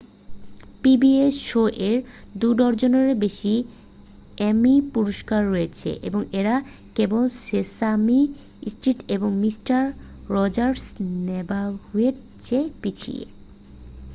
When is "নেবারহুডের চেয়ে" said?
11.27-12.67